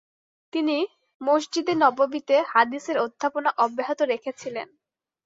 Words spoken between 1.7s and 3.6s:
নববীতে হাদিসের অধ্যাপনা